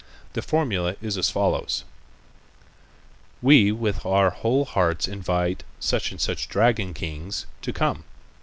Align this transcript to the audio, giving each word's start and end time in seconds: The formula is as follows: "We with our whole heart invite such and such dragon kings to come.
The 0.33 0.41
formula 0.41 0.95
is 0.99 1.15
as 1.15 1.29
follows: 1.29 1.83
"We 3.39 3.71
with 3.71 4.03
our 4.03 4.31
whole 4.31 4.65
heart 4.65 5.07
invite 5.07 5.63
such 5.79 6.09
and 6.09 6.19
such 6.19 6.49
dragon 6.49 6.95
kings 6.95 7.45
to 7.61 7.71
come. 7.71 8.03